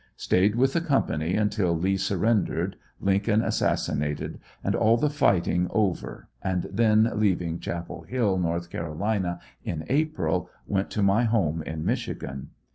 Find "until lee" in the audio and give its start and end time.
1.35-1.95